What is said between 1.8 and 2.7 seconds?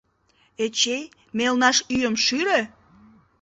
ӱйым шӱрӧ!